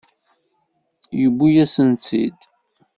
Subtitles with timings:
[1.19, 2.39] Yewwi-yasent-tt-id.